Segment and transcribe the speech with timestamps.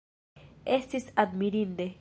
[0.79, 1.89] Estis admirinde!